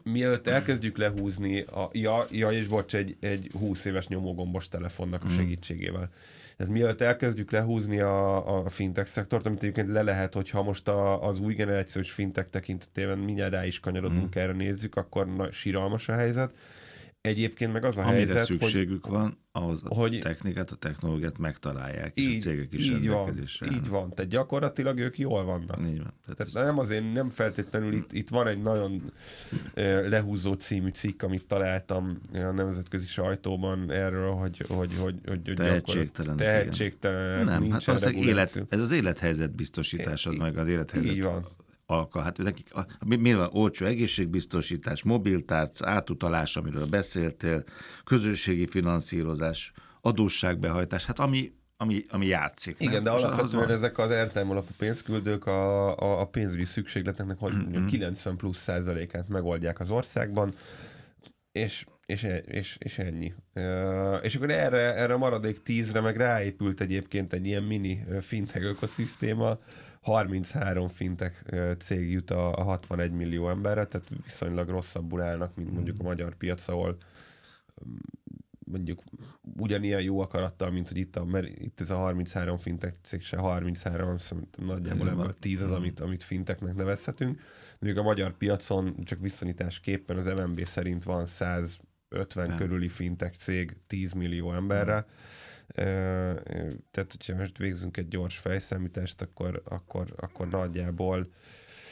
Mielőtt 0.03 0.47
elkezdjük 0.47 0.97
lehúzni, 0.97 1.61
a, 1.61 1.89
ja, 1.91 2.25
ja 2.31 2.51
és 2.51 2.67
bocs, 2.67 2.95
egy, 2.95 3.15
egy 3.19 3.51
20 3.59 3.85
éves 3.85 4.07
nyomógombos 4.07 4.67
telefonnak 4.67 5.23
a 5.23 5.27
mm. 5.27 5.35
segítségével. 5.35 6.09
Tehát 6.57 6.73
mielőtt 6.73 7.01
elkezdjük 7.01 7.51
lehúzni 7.51 7.99
a, 7.99 8.57
a 8.65 8.69
fintech 8.69 9.09
szektort, 9.09 9.45
amit 9.45 9.63
egyébként 9.63 9.91
le 9.91 10.01
lehet, 10.01 10.33
hogyha 10.33 10.63
most 10.63 10.87
a, 10.87 11.27
az 11.27 11.39
új 11.39 11.53
generációs 11.53 12.11
fintech 12.11 12.49
tekintetében 12.49 13.17
mindjárt 13.17 13.51
rá 13.51 13.65
is 13.65 13.79
kanyarodunk, 13.79 14.37
mm. 14.37 14.41
erre 14.41 14.51
nézzük, 14.51 14.95
akkor 14.95 15.35
na, 15.35 15.51
síralmas 15.51 16.09
a 16.09 16.13
helyzet 16.13 16.51
Egyébként 17.25 17.73
meg 17.73 17.83
az 17.83 17.97
a 17.97 18.01
Amire 18.01 18.15
helyzet, 18.15 18.45
szükségük 18.45 19.05
hogy, 19.05 19.13
van, 19.13 19.37
ahhoz 19.51 19.81
a 19.83 19.93
hogy 19.93 20.19
technikát, 20.19 20.71
a 20.71 20.75
technológiát 20.75 21.37
megtalálják, 21.37 22.11
így, 22.15 22.29
és 22.29 22.45
a 22.45 22.49
cégek 22.49 22.73
is 22.73 22.89
így 22.89 23.07
van, 23.07 23.37
így 23.71 23.87
van, 23.87 24.13
tehát 24.13 24.31
gyakorlatilag 24.31 24.97
ők 24.97 25.17
jól 25.17 25.43
vannak. 25.43 25.79
Így 25.79 25.97
van. 25.97 26.13
Tehát, 26.25 26.51
tehát 26.53 26.67
nem 26.67 26.79
azért, 26.79 27.13
nem 27.13 27.29
feltétlenül, 27.29 27.93
itt, 27.93 28.13
itt 28.13 28.29
van 28.29 28.47
egy 28.47 28.61
nagyon 28.61 29.11
lehúzó 30.07 30.53
című 30.53 30.89
cikk, 30.89 31.21
amit 31.21 31.45
találtam 31.45 32.21
a 32.33 32.37
nemzetközi 32.37 33.07
sajtóban 33.07 33.91
erről, 33.91 34.31
hogy, 34.31 34.63
hogy, 34.67 34.93
hogy, 34.99 35.15
hogy 35.25 35.53
tehetségtelen. 35.55 36.37
Tehetségtelen. 36.37 37.45
Nem, 37.45 37.71
hát 37.71 38.09
élet, 38.09 38.65
ez 38.69 38.79
az 38.79 38.91
élethelyzet 38.91 39.55
biztosításod, 39.55 40.37
meg 40.37 40.57
az 40.57 40.67
élethelyzet 40.67 41.11
így 41.11 41.21
van 41.23 41.45
alka. 41.85 42.21
Hát 42.21 42.37
nekik, 42.37 42.73
a, 42.73 42.85
mi 43.05 43.33
van? 43.33 43.49
Olcsó 43.51 43.85
egészségbiztosítás, 43.85 45.03
mobiltárc, 45.03 45.81
átutalás, 45.81 46.57
amiről 46.57 46.85
beszéltél, 46.85 47.63
közösségi 48.03 48.67
finanszírozás, 48.67 49.71
adósságbehajtás, 50.01 51.05
hát 51.05 51.19
ami, 51.19 51.53
ami, 51.77 52.03
ami 52.09 52.25
játszik. 52.25 52.75
Igen, 52.79 52.93
nem? 52.93 53.03
de 53.03 53.09
alapvetően 53.09 53.69
ezek 53.69 53.97
az 53.97 54.09
airtime 54.09 54.51
alapú 54.51 54.71
pénzküldők 54.77 55.45
a, 55.45 55.97
a, 55.97 56.19
a 56.19 56.25
pénzügyi 56.25 56.65
szükségleteknek 56.65 57.37
mm-hmm. 57.45 57.85
90 57.85 58.37
plusz 58.37 58.57
százalékát 58.57 59.27
megoldják 59.27 59.79
az 59.79 59.89
országban, 59.89 60.53
és 61.51 61.85
és, 62.05 62.23
e, 62.23 62.37
és, 62.37 62.77
és 62.79 62.97
ennyi. 62.97 63.33
És 64.21 64.35
akkor 64.35 64.49
erre, 64.49 64.95
erre 64.95 65.13
a 65.13 65.17
maradék 65.17 65.61
tízre 65.61 66.01
meg 66.01 66.17
ráépült 66.17 66.81
egyébként 66.81 67.33
egy 67.33 67.45
ilyen 67.45 67.63
mini 67.63 68.05
fintech 68.21 68.65
ökoszisztéma, 68.65 69.57
33 70.05 70.87
fintek 70.87 71.55
cég 71.77 72.11
jut 72.11 72.31
a, 72.31 72.55
a 72.55 72.63
61 72.63 73.11
millió 73.11 73.49
emberre, 73.49 73.85
tehát 73.85 74.07
viszonylag 74.23 74.69
rosszabbul 74.69 75.21
állnak, 75.21 75.55
mint 75.55 75.71
mondjuk 75.71 75.99
a 75.99 76.03
magyar 76.03 76.35
piac, 76.35 76.67
ahol 76.67 76.97
mondjuk 78.65 79.03
ugyanilyen 79.57 80.01
jó 80.01 80.19
akarattal, 80.19 80.71
mint 80.71 80.87
hogy 80.87 80.97
itt, 80.97 81.15
a, 81.15 81.25
mert 81.25 81.47
itt 81.47 81.81
ez 81.81 81.89
a 81.89 81.95
33 81.95 82.57
fintek 82.57 82.95
cég 83.01 83.21
se 83.21 83.37
33, 83.37 84.17
szerintem 84.17 84.65
nagyjából 84.65 85.09
ebből 85.09 85.35
10 85.39 85.61
az, 85.61 85.71
amit, 85.71 85.99
amit 85.99 86.23
finteknek 86.23 86.75
nevezhetünk. 86.75 87.41
Mondjuk 87.79 88.05
a 88.05 88.07
magyar 88.07 88.37
piacon 88.37 89.03
csak 89.03 89.19
viszonyításképpen 89.19 90.17
az 90.17 90.25
MNB 90.25 90.63
szerint 90.63 91.03
van 91.03 91.25
150 91.25 92.47
Nem. 92.47 92.57
körüli 92.57 92.89
fintek 92.89 93.35
cég 93.35 93.77
10 93.87 94.11
millió 94.11 94.53
emberre. 94.53 94.95
Mm 94.95 95.43
tehát, 96.91 97.11
hogyha 97.17 97.35
most 97.35 97.57
végzünk 97.57 97.97
egy 97.97 98.07
gyors 98.07 98.37
fejszámítást, 98.37 99.21
akkor, 99.21 99.61
akkor, 99.65 100.13
akkor 100.17 100.47
nagyjából 100.47 101.27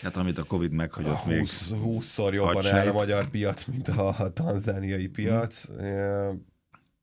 Hát 0.03 0.15
amit 0.15 0.37
a 0.37 0.43
Covid 0.43 0.71
meghagyott 0.71 1.15
20, 1.15 1.69
még. 1.69 1.79
20-szor 1.83 2.33
jobban 2.33 2.53
hadsered. 2.53 2.79
áll 2.79 2.87
a 2.87 2.93
magyar 2.93 3.29
piac, 3.29 3.65
mint 3.65 3.87
a 3.87 4.31
tanzániai 4.33 5.07
piac. 5.07 5.65
Hmm. 5.65 6.45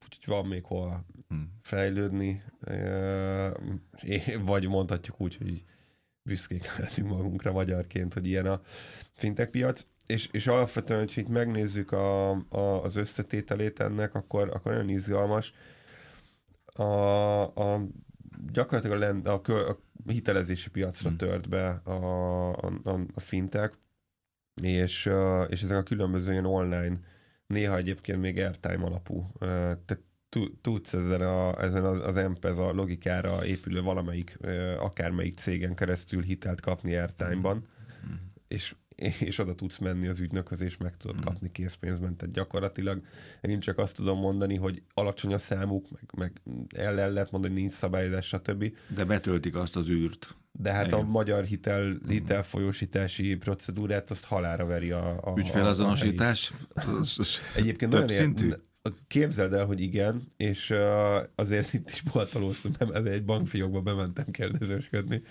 Úgyhogy 0.04 0.26
van 0.26 0.46
még 0.46 0.64
hol 0.64 1.06
hmm. 1.28 1.52
fejlődni. 1.62 2.42
Vagy 4.40 4.68
mondhatjuk 4.68 5.20
úgy, 5.20 5.36
hogy 5.36 5.64
büszkék 6.22 6.76
lehetünk 6.76 7.08
magunkra 7.08 7.52
magyarként, 7.52 8.14
hogy 8.14 8.26
ilyen 8.26 8.46
a 8.46 8.60
fintech 9.12 9.50
piac. 9.50 9.86
És, 10.06 10.28
és 10.32 10.46
alapvetően, 10.46 11.00
hogy 11.00 11.12
itt 11.16 11.28
megnézzük 11.28 11.92
a, 11.92 12.30
a, 12.30 12.82
az 12.82 12.96
összetételét 12.96 13.80
ennek, 13.80 14.14
akkor, 14.14 14.48
akkor 14.48 14.72
nagyon 14.72 14.88
izgalmas 14.88 15.52
a, 16.72 17.42
a 17.42 17.86
gyakorlatilag 18.52 18.96
a, 18.96 19.00
lend, 19.00 19.26
a, 19.26 19.40
a 19.68 19.78
hitelezési 20.06 20.70
piacra 20.70 21.08
hmm. 21.08 21.18
tört 21.18 21.48
be 21.48 21.68
a, 21.68 21.92
a, 22.84 23.00
a 23.14 23.20
fintech, 23.20 23.74
és, 24.62 25.10
és 25.48 25.62
ezek 25.62 25.76
a 25.76 25.82
különböző 25.82 26.32
ilyen 26.32 26.44
online, 26.44 27.00
néha 27.46 27.76
egyébként 27.76 28.20
még 28.20 28.38
airtime 28.38 28.84
alapú, 28.84 29.30
tehát 29.38 30.02
tudsz 30.60 30.92
ezen, 30.92 31.20
a, 31.20 31.62
ezen 31.62 31.84
az, 31.84 32.00
az 32.00 32.28
MPEZ 32.28 32.58
a 32.58 32.72
logikára 32.72 33.46
épülő 33.46 33.82
valamelyik, 33.82 34.38
akármelyik 34.78 35.38
cégen 35.38 35.74
keresztül 35.74 36.22
hitelt 36.22 36.60
kapni 36.60 36.94
airtime-ban, 36.94 37.66
hmm. 38.02 38.32
és 38.48 38.74
és 39.00 39.38
oda 39.38 39.54
tudsz 39.54 39.78
menni 39.78 40.06
az 40.06 40.18
ügynökhöz, 40.18 40.60
és 40.60 40.76
meg 40.76 40.96
tudod 40.96 41.16
mm. 41.16 41.24
kapni 41.24 41.52
készpénzben. 41.52 42.16
Tehát 42.16 42.34
gyakorlatilag 42.34 43.02
én 43.40 43.60
csak 43.60 43.78
azt 43.78 43.96
tudom 43.96 44.18
mondani, 44.18 44.56
hogy 44.56 44.82
alacsony 44.94 45.32
a 45.32 45.38
számuk, 45.38 45.86
meg, 45.90 46.10
meg 46.16 46.56
el, 46.76 47.00
el 47.00 47.12
lehet 47.12 47.30
mondani, 47.30 47.52
hogy 47.52 47.62
nincs 47.62 47.72
szabályozás, 47.72 48.26
stb. 48.26 48.72
De 48.94 49.04
betöltik 49.04 49.54
azt 49.54 49.76
az 49.76 49.88
űrt. 49.88 50.36
De 50.52 50.72
hát 50.72 50.86
Igen. 50.86 50.98
a 50.98 51.02
magyar 51.02 51.44
hitel, 51.44 51.82
mm. 51.82 52.08
hitelfolyósítási 52.08 53.36
procedúrát 53.36 54.10
azt 54.10 54.24
halára 54.24 54.66
veri 54.66 54.90
a... 54.90 55.20
a 55.22 55.34
Ügyfélazonosítás? 55.36 56.52
Egyébként 57.56 57.90
Több 57.90 58.08
szintű? 58.08 58.52
Képzeld 59.06 59.52
el, 59.52 59.64
hogy 59.64 59.80
igen, 59.80 60.26
és 60.36 60.74
azért 61.34 61.72
itt 61.72 61.90
is 61.90 62.02
boltalóztam, 62.02 62.72
ezért 62.78 63.14
egy 63.14 63.24
bankfiókba 63.24 63.80
bementem 63.80 64.30
kérdezősködni. 64.30 65.22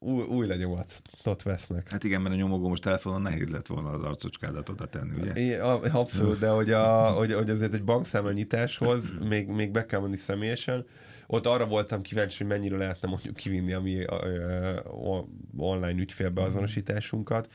Új, 0.00 0.22
új 0.22 0.46
lenyomatot 0.46 1.42
vesznek. 1.42 1.88
Hát 1.88 2.04
igen, 2.04 2.22
mert 2.22 2.34
a 2.34 2.38
nyomogó 2.38 2.68
most 2.68 2.82
telefonon 2.82 3.22
nehéz 3.22 3.48
lett 3.48 3.66
volna 3.66 3.88
az 3.88 4.02
arcocskádat 4.02 4.68
oda 4.68 4.86
tenni, 4.86 5.14
ugye? 5.18 5.40
I, 5.40 5.54
abszolút, 5.92 6.38
de 6.38 6.48
hogy, 6.48 6.70
a, 6.70 7.10
hogy, 7.10 7.32
hogy 7.32 7.50
azért 7.50 7.74
egy 7.74 7.84
bankszámla 7.84 8.32
nyitáshoz 8.32 9.12
még, 9.28 9.46
még 9.46 9.70
be 9.70 9.86
kell 9.86 10.00
menni 10.00 10.16
személyesen. 10.16 10.86
Ott 11.26 11.46
arra 11.46 11.66
voltam 11.66 12.02
kíváncsi, 12.02 12.36
hogy 12.38 12.46
mennyire 12.46 12.76
lehetne 12.76 13.08
mondjuk 13.08 13.36
kivinni 13.36 13.72
a 13.72 13.80
mi 13.80 14.04
online 15.56 16.00
ügyfélbeazonosításunkat, 16.00 17.48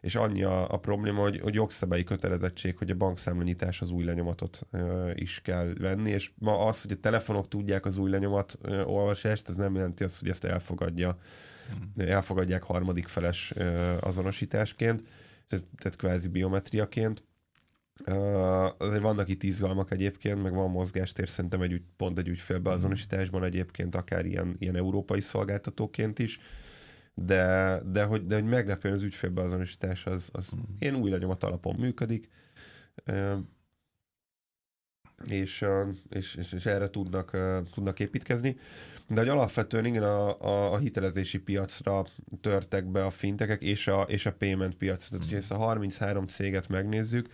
és 0.00 0.14
annyi 0.14 0.42
a, 0.42 0.72
a 0.72 0.76
probléma, 0.76 1.22
hogy, 1.22 1.40
hogy 1.40 1.54
jogszabályi 1.54 2.04
kötelezettség, 2.04 2.76
hogy 2.76 2.90
a 2.90 2.94
bankszámla 2.94 3.42
nyitás 3.42 3.80
az 3.80 3.90
új 3.90 4.04
lenyomatot 4.04 4.66
ö, 4.70 5.10
is 5.14 5.40
kell 5.44 5.72
venni, 5.78 6.10
és 6.10 6.30
ma 6.38 6.58
az, 6.66 6.82
hogy 6.82 6.92
a 6.92 7.00
telefonok 7.00 7.48
tudják 7.48 7.86
az 7.86 7.96
új 7.96 8.10
lenyomat 8.10 8.58
ö, 8.62 8.82
olvasást, 8.82 9.48
ez 9.48 9.56
nem 9.56 9.74
jelenti 9.74 10.04
azt, 10.04 10.20
hogy 10.20 10.28
ezt 10.28 10.44
elfogadja 10.44 11.18
elfogadják 11.96 12.62
harmadik 12.62 13.08
feles 13.08 13.50
azonosításként, 14.00 15.02
tehát, 15.46 15.64
tehát 15.76 15.98
kvázi 15.98 16.28
biometriaként. 16.28 17.22
Uh, 18.06 18.80
azért 18.80 19.02
vannak 19.02 19.28
itt 19.28 19.42
izgalmak 19.42 19.90
egyébként, 19.90 20.42
meg 20.42 20.52
van 20.52 20.70
mozgástér 20.70 21.28
szerintem 21.28 21.62
egy, 21.62 21.82
pont 21.96 22.18
egy 22.18 22.28
ügyfélbeazonosításban 22.28 23.44
egyébként, 23.44 23.94
akár 23.94 24.26
ilyen, 24.26 24.56
ilyen 24.58 24.76
európai 24.76 25.20
szolgáltatóként 25.20 26.18
is, 26.18 26.40
de, 27.14 27.78
de, 27.84 28.04
hogy, 28.04 28.26
de 28.26 28.34
hogy 28.34 28.44
meglepően 28.44 28.94
az 28.94 29.02
ügyfélbeazonosítás 29.02 30.06
az, 30.06 30.28
az 30.32 30.50
mm. 30.56 30.60
ilyen 30.78 30.94
új 30.94 31.10
lenyomat 31.10 31.44
alapon 31.44 31.74
működik, 31.78 32.28
uh, 33.06 33.38
és, 35.24 35.64
és, 36.08 36.34
és, 36.34 36.52
és 36.52 36.66
erre 36.66 36.90
tudnak, 36.90 37.36
tudnak 37.74 38.00
építkezni. 38.00 38.56
De 39.08 39.20
hogy 39.20 39.28
alapvetően 39.28 39.84
igen, 39.84 40.02
a, 40.02 40.40
a, 40.40 40.72
a 40.72 40.78
hitelezési 40.78 41.38
piacra 41.38 42.04
törtek 42.40 42.86
be 42.86 43.04
a 43.04 43.10
fintekek 43.10 43.62
és 43.62 43.88
a, 43.88 44.02
és 44.02 44.26
a 44.26 44.32
payment 44.32 44.74
piac. 44.74 45.08
Tehát, 45.08 45.24
hogyha 45.24 45.38
ezt 45.38 45.52
a 45.52 45.56
33 45.56 46.26
céget 46.26 46.68
megnézzük, 46.68 47.28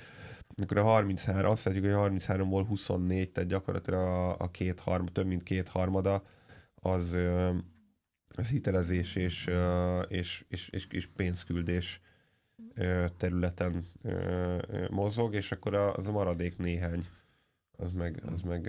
akkor 0.62 0.78
a 0.78 0.82
33, 0.82 1.50
azt 1.50 1.64
látjuk, 1.64 1.84
hogy 1.84 1.92
a 1.92 2.10
33-ból 2.10 2.64
24, 2.68 3.30
tehát 3.30 3.50
gyakorlatilag 3.50 4.00
a, 4.00 4.38
a 4.38 4.50
két 4.50 4.80
harm, 4.80 5.04
több 5.04 5.26
mint 5.26 5.42
két 5.42 5.68
harmada 5.68 6.22
az, 6.74 7.16
az 8.28 8.48
hitelezés 8.48 9.16
és, 9.16 9.50
és, 10.08 10.44
és, 10.48 10.68
és, 10.68 10.86
és 10.90 11.06
pénzküldés 11.06 12.00
területen 13.16 13.86
mozog, 14.90 15.34
és 15.34 15.52
akkor 15.52 15.74
az 15.74 16.06
a 16.06 16.12
maradék 16.12 16.56
néhány, 16.56 17.06
az 17.76 17.92
meg, 17.92 18.22
az 18.32 18.40
meg 18.40 18.66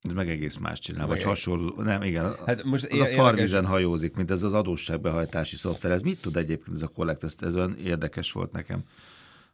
ez 0.00 0.12
meg 0.12 0.28
egész 0.30 0.56
más 0.56 0.78
csinál, 0.78 1.06
meg 1.06 1.16
vagy 1.16 1.22
hasonló. 1.22 1.82
Nem, 1.82 2.02
igen. 2.02 2.36
Hát 2.46 2.64
most 2.64 2.92
az 2.92 3.00
a 3.00 3.04
farvizen 3.04 3.66
hajózik, 3.66 4.14
mint 4.14 4.30
ez 4.30 4.42
az 4.42 4.52
adósságbehajtási 4.52 5.56
szoftver. 5.56 5.92
Ez 5.92 6.02
mit 6.02 6.20
tud 6.20 6.36
egyébként 6.36 6.76
ez 6.76 6.82
a 6.82 6.88
kollekt? 6.88 7.24
Ez, 7.24 7.34
ez 7.40 7.56
olyan 7.56 7.76
érdekes 7.78 8.32
volt 8.32 8.52
nekem. 8.52 8.84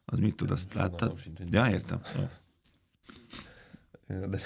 Az 0.05 0.19
mit 0.19 0.37
tud, 0.37 0.51
azt 0.51 0.75
láttad? 0.75 1.21
Ja, 1.51 1.71
értem. 1.71 2.01
De, 4.07 4.27
de 4.27 4.41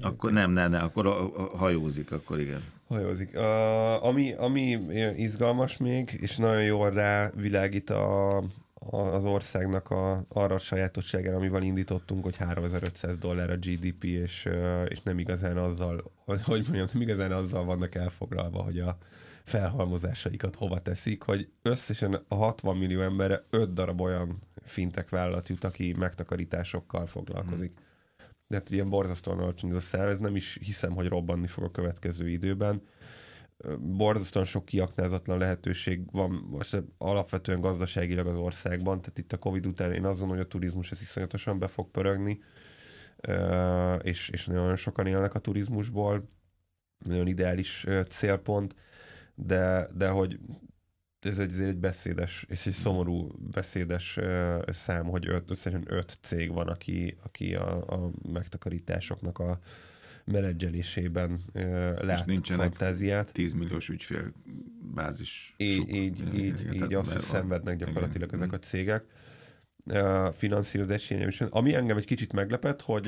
akkor 0.00 0.32
nem, 0.32 0.50
nem, 0.50 0.70
nem, 0.70 0.84
akkor 0.84 1.32
hajózik, 1.56 2.12
akkor 2.12 2.40
igen. 2.40 2.62
Hajózik. 2.88 3.30
Uh, 3.34 4.04
ami, 4.04 4.32
ami 4.32 4.78
izgalmas 5.16 5.76
még, 5.76 6.18
és 6.20 6.36
nagyon 6.36 6.62
jól 6.62 6.90
rávilágít 6.90 7.90
a, 7.90 8.42
az 8.90 9.24
országnak 9.24 9.90
a, 9.90 10.24
arra 10.28 10.54
a 10.54 10.58
sajátosságára, 10.58 11.36
amivel 11.36 11.62
indítottunk, 11.62 12.24
hogy 12.24 12.36
3500 12.36 13.18
dollár 13.18 13.50
a 13.50 13.56
GDP, 13.56 14.04
és, 14.04 14.48
és 14.88 15.02
nem 15.02 15.18
igazán 15.18 15.56
azzal, 15.56 16.12
hogy 16.24 16.40
mondjam, 16.46 16.88
nem 16.92 17.02
igazán 17.02 17.32
azzal 17.32 17.64
vannak 17.64 17.94
elfoglalva, 17.94 18.62
hogy 18.62 18.78
a 18.78 18.98
felhalmozásaikat 19.44 20.54
hova 20.54 20.80
teszik, 20.80 21.22
hogy 21.22 21.48
összesen 21.62 22.24
a 22.28 22.34
60 22.34 22.76
millió 22.76 23.00
emberre 23.00 23.44
5 23.50 23.72
darab 23.72 24.00
olyan 24.00 24.42
fintek 24.62 25.08
vállalat 25.08 25.48
jut, 25.48 25.64
aki 25.64 25.94
megtakarításokkal 25.98 27.06
foglalkozik. 27.06 27.72
Hmm. 27.76 27.86
De 28.46 28.56
hát 28.56 28.70
ilyen 28.70 28.88
borzasztóan 28.88 29.38
alacsony 29.38 29.70
az 29.70 29.76
a 29.76 29.80
szám, 29.80 30.08
ez 30.08 30.18
nem 30.18 30.36
is 30.36 30.58
hiszem, 30.62 30.94
hogy 30.94 31.06
robbanni 31.06 31.46
fog 31.46 31.64
a 31.64 31.70
következő 31.70 32.28
időben 32.28 32.82
borzasztóan 33.78 34.44
sok 34.44 34.64
kiaknázatlan 34.64 35.38
lehetőség 35.38 36.10
van 36.10 36.30
most 36.30 36.82
alapvetően 36.98 37.60
gazdaságilag 37.60 38.26
az 38.26 38.36
országban, 38.36 39.00
tehát 39.00 39.18
itt 39.18 39.32
a 39.32 39.38
Covid 39.38 39.66
után 39.66 39.92
én 39.92 40.04
azon, 40.04 40.28
hogy 40.28 40.40
a 40.40 40.46
turizmus 40.46 40.90
ez 40.90 41.02
iszonyatosan 41.02 41.58
be 41.58 41.66
fog 41.66 41.90
pörögni, 41.90 42.40
és, 44.02 44.28
és 44.28 44.46
nagyon 44.46 44.76
sokan 44.76 45.06
élnek 45.06 45.34
a 45.34 45.38
turizmusból, 45.38 46.28
nagyon 47.04 47.26
ideális 47.26 47.86
célpont, 48.08 48.74
de, 49.34 49.88
de 49.94 50.08
hogy 50.08 50.38
ez 51.20 51.38
egy, 51.38 51.60
egy 51.60 51.76
beszédes, 51.76 52.44
és 52.48 52.66
egy 52.66 52.72
szomorú 52.72 53.28
beszédes 53.38 54.18
szám, 54.66 55.06
hogy 55.06 55.28
öt, 55.28 55.50
összesen 55.50 55.84
öt 55.86 56.18
cég 56.22 56.52
van, 56.52 56.68
aki, 56.68 57.18
aki 57.22 57.54
a, 57.54 57.76
a 57.76 58.10
megtakarításoknak 58.32 59.38
a, 59.38 59.58
menedzselésében 60.32 61.38
lát 62.00 62.26
nincsenek 62.26 62.68
fantáziát. 62.68 63.32
10 63.32 63.52
milliós 63.52 63.88
ügyfél 63.88 64.32
bázis. 64.94 65.54
Így, 65.56 65.88
így, 65.88 66.34
így, 66.34 66.34
így, 66.34 66.74
így 66.74 66.94
azt, 66.94 67.12
hogy 67.12 67.20
szenvednek 67.20 67.76
gyakorlatilag 67.76 68.28
igen. 68.28 68.40
ezek 68.40 68.52
a 68.52 68.58
cégek. 68.58 69.04
Finanszírozási 70.32 71.26
is. 71.26 71.40
Ami 71.40 71.74
engem 71.74 71.96
egy 71.96 72.04
kicsit 72.04 72.32
meglepett, 72.32 72.82
hogy, 72.82 73.04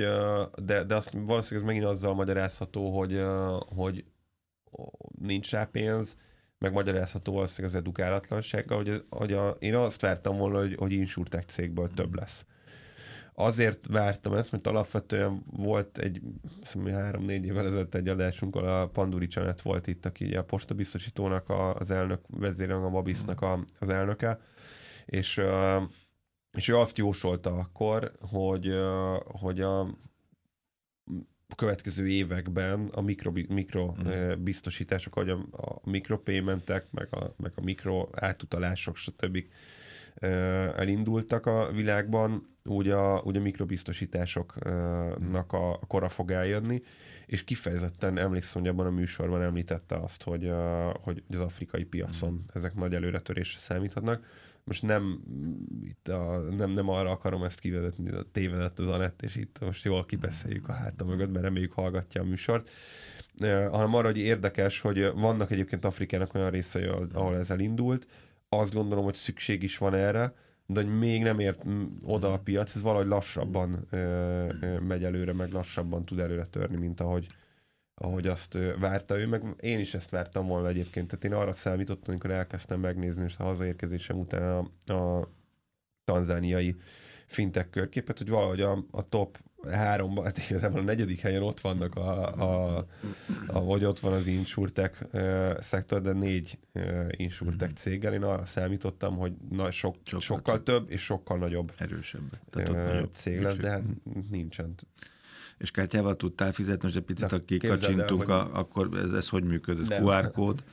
de, 0.65 0.83
de 0.83 0.95
azt 0.95 1.11
valószínűleg 1.13 1.69
ez 1.69 1.75
megint 1.75 1.85
azzal 1.95 2.15
magyarázható, 2.15 2.99
hogy, 2.99 3.23
hogy 3.77 4.05
nincs 5.19 5.51
rá 5.51 5.65
pénz, 5.65 6.17
megmagyarázható 6.59 7.33
valószínűleg 7.33 7.75
az 7.75 7.81
edukálatlansággal, 7.81 8.77
hogy, 8.77 9.05
hogy 9.09 9.33
a, 9.33 9.49
én 9.59 9.75
azt 9.75 10.01
vártam 10.01 10.37
volna, 10.37 10.59
hogy, 10.59 10.75
hogy 10.75 10.93
insurtech 10.93 11.47
cégből 11.47 11.91
több 11.95 12.15
lesz. 12.15 12.47
Azért 13.41 13.87
vártam 13.87 14.35
ezt, 14.35 14.53
mert 14.53 14.67
alapvetően 14.67 15.43
volt 15.47 15.99
egy 15.99 16.21
három-négy 16.85 17.45
évvel 17.45 17.67
ezelőtt 17.67 17.95
egy 17.95 18.09
adásunk, 18.09 18.57
ahol 18.57 18.69
a 18.69 18.87
Panduri 18.87 19.27
Csanet 19.27 19.61
volt 19.61 19.87
itt, 19.87 20.07
aki 20.07 20.37
a 20.37 20.45
postabiztosítónak 20.45 21.49
a, 21.49 21.75
az 21.75 21.91
elnök, 21.91 22.21
vezérőnk, 22.27 22.85
a 22.85 22.89
Mabisznak 22.89 23.41
a, 23.41 23.59
az 23.79 23.89
elnöke, 23.89 24.41
és, 25.07 25.41
és 26.57 26.69
ő 26.69 26.77
azt 26.77 26.99
jósolta 26.99 27.57
akkor, 27.57 28.13
hogy, 28.21 28.73
hogy 29.25 29.61
a 29.61 29.99
a 31.51 31.55
következő 31.55 32.09
években 32.09 32.87
a 32.87 33.01
mikro, 33.01 33.33
mikro 33.49 33.95
mm. 34.03 34.33
biztosítások, 34.45 35.15
vagy 35.15 35.29
a, 35.29 35.39
a 35.51 35.91
mikropaymentek, 35.91 36.87
meg 36.91 37.09
a, 37.11 37.35
meg 37.37 37.53
a 37.55 37.61
mikro 37.61 38.09
átutalások, 38.13 38.97
stb. 38.97 39.45
Elindultak 40.77 41.47
a 41.47 41.71
világban, 41.73 42.49
úgy 42.65 42.89
a, 42.89 43.23
úgy 43.25 43.37
a 43.37 43.41
mikrobiztosításoknak 43.41 45.53
a, 45.53 45.81
kora 45.87 46.09
fog 46.09 46.31
eljönni, 46.31 46.83
és 47.27 47.45
kifejezetten 47.45 48.19
emlékszem, 48.19 48.63
hogy 48.63 48.71
abban 48.71 48.87
a 48.87 48.91
műsorban 48.91 49.43
említette 49.43 49.97
azt, 49.97 50.23
hogy, 50.23 50.53
hogy 51.03 51.23
az 51.31 51.39
afrikai 51.39 51.85
piacon 51.85 52.33
mm. 52.33 52.37
ezek 52.55 52.75
nagy 52.75 52.95
előretörésre 52.95 53.59
számíthatnak 53.59 54.27
most 54.65 54.83
nem, 54.83 55.21
itt 55.85 56.09
a, 56.09 56.39
nem, 56.39 56.71
nem 56.71 56.89
arra 56.89 57.11
akarom 57.11 57.45
ezt 57.45 57.61
kivezetni, 57.61 58.11
a 58.11 58.25
tévedett 58.33 58.79
az 58.79 58.89
Anett, 58.89 59.23
és 59.23 59.37
itt 59.37 59.59
most 59.61 59.85
jól 59.85 60.05
kibeszéljük 60.05 60.69
a 60.69 60.73
háta 60.73 61.05
mögött, 61.05 61.31
mert 61.31 61.45
reméljük 61.45 61.73
hallgatja 61.73 62.21
a 62.21 62.25
műsort, 62.25 62.71
hanem 63.71 63.95
arra, 63.95 64.07
hogy 64.07 64.19
érdekes, 64.19 64.81
hogy 64.81 65.13
vannak 65.13 65.51
egyébként 65.51 65.85
Afrikának 65.85 66.35
olyan 66.35 66.51
részei, 66.51 66.85
ahol 67.13 67.37
ez 67.37 67.51
elindult, 67.51 68.07
azt 68.57 68.75
gondolom, 68.75 69.05
hogy 69.05 69.15
szükség 69.15 69.63
is 69.63 69.79
van 69.79 69.95
erre, 69.95 70.35
de 70.67 70.83
hogy 70.83 70.99
még 70.99 71.23
nem 71.23 71.39
ért 71.39 71.65
oda 72.03 72.33
a 72.33 72.39
piac, 72.39 72.75
ez 72.75 72.83
valahogy 72.83 73.07
lassabban 73.07 73.87
uh, 73.93 74.79
megy 74.79 75.05
előre, 75.05 75.33
meg 75.33 75.53
lassabban 75.53 76.05
tud 76.05 76.19
előre 76.19 76.45
törni, 76.45 76.77
mint 76.77 77.01
ahogy, 77.01 77.27
ahogy 77.95 78.27
azt 78.27 78.59
várta 78.79 79.19
ő, 79.19 79.27
meg 79.27 79.43
én 79.61 79.79
is 79.79 79.95
ezt 79.95 80.11
vártam 80.11 80.47
volna 80.47 80.69
egyébként. 80.69 81.07
Tehát 81.09 81.25
én 81.25 81.35
arra 81.35 81.53
számítottam, 81.53 82.11
amikor 82.11 82.31
elkezdtem 82.31 82.81
megnézni, 82.81 83.25
és 83.25 83.39
a 83.39 83.45
hazaérkezésem 83.45 84.19
után 84.19 84.69
a, 84.87 84.93
a 84.93 85.29
tanzániai 86.05 86.77
fintek 87.27 87.71
körképet, 87.71 88.19
hogy 88.19 88.29
valahogy 88.29 88.61
a, 88.61 88.85
a 88.91 89.09
top 89.09 89.39
háromban, 89.69 90.25
hát 90.25 90.39
igazából 90.49 90.81
a 90.81 90.83
negyedik 90.83 91.21
helyen 91.21 91.43
ott 91.43 91.61
vannak 91.61 91.95
a, 91.95 92.27
a, 92.29 92.87
a 93.47 93.65
vagy 93.65 93.85
ott 93.85 94.01
van 94.01 94.13
az 94.13 94.27
insurtech 94.27 95.07
uh, 95.13 95.61
szektor, 95.61 96.03
de 96.03 96.13
négy 96.13 96.59
uh, 96.73 97.07
insurtech 97.11 97.73
céggel. 97.73 98.13
Én 98.13 98.23
arra 98.23 98.47
számítottam, 98.47 99.17
hogy 99.17 99.33
na, 99.51 99.71
sok, 99.71 99.97
sokkal, 100.03 100.21
sokkal 100.21 100.63
több 100.63 100.91
és 100.91 101.03
sokkal 101.03 101.39
nagyobb 101.39 101.73
erősebb 101.77 102.39
Tehát 102.51 102.69
uh, 102.69 102.77
nagyobb 102.77 103.15
cég 103.15 103.41
lesz, 103.41 103.57
de 103.57 103.71
hát 103.71 103.83
nincsen 104.31 104.75
és 105.61 105.71
kártyával 105.71 106.17
tudtál 106.17 106.53
fizetni, 106.53 106.81
most 106.83 106.97
egy 106.97 107.03
picit, 107.03 107.31
ha 107.31 107.45
kikacsintunk, 107.45 108.29
el, 108.29 108.43
hogy... 108.43 108.51
akkor 108.53 108.89
ez, 108.95 109.11
ez 109.13 109.29
hogy 109.29 109.45
működött? 109.45 109.89
Nem. 109.89 110.05
QR 110.05 110.31
kód? 110.31 110.65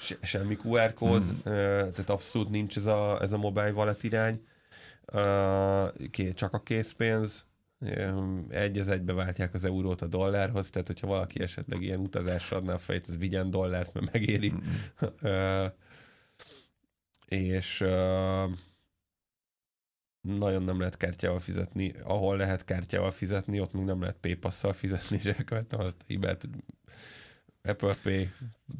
Se, 0.00 0.16
semmi 0.22 0.56
QR 0.64 0.94
kód, 0.94 1.22
hmm. 1.22 1.42
tehát 1.42 2.10
abszolút 2.10 2.48
nincs 2.48 2.76
ez 2.76 2.86
a, 2.86 3.18
ez 3.20 3.32
a 3.32 3.36
mobile 3.36 3.72
wallet 3.72 4.02
irány, 4.02 4.42
csak 6.34 6.52
a 6.52 6.60
készpénz, 6.62 7.46
egy 8.48 8.78
az 8.78 8.88
egybe 8.88 9.12
váltják 9.12 9.54
az 9.54 9.64
eurót 9.64 10.02
a 10.02 10.06
dollárhoz, 10.06 10.70
tehát 10.70 10.86
hogyha 10.86 11.06
valaki 11.06 11.40
esetleg 11.40 11.82
ilyen 11.82 12.00
utazásra 12.00 12.56
adná 12.56 12.74
a 12.74 12.78
fejét, 12.78 13.06
az 13.06 13.18
vigyen 13.18 13.50
dollárt, 13.50 13.94
mert 13.94 14.12
megéri. 14.12 14.52
Mm. 14.52 15.64
és 17.26 17.78
nagyon 20.20 20.62
nem 20.62 20.78
lehet 20.78 20.96
kártyával 20.96 21.38
fizetni. 21.38 21.94
Ahol 22.02 22.36
lehet 22.36 22.64
kártyával 22.64 23.10
fizetni, 23.10 23.60
ott 23.60 23.72
még 23.72 23.84
nem 23.84 24.00
lehet 24.00 24.16
PayPass-szal 24.20 24.72
fizetni, 24.72 25.16
és 25.16 25.24
elkövettem 25.24 25.80
azt 25.80 26.04
hibát, 26.06 26.40
hogy 26.40 26.50
Apple 27.68 27.96
Pay, 28.02 28.30